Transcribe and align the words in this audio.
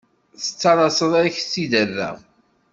Tettalaseḍ 0.41 1.13
ad 1.21 1.27
k-t-id-rreɣ. 1.35 2.15